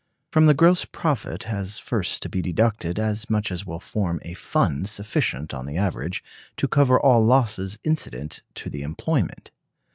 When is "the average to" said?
5.67-6.67